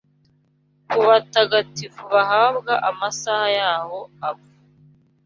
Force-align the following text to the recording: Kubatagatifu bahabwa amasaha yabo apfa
Kubatagatifu 0.89 2.01
bahabwa 2.13 2.73
amasaha 2.89 3.47
yabo 3.59 3.99
apfa 4.29 4.53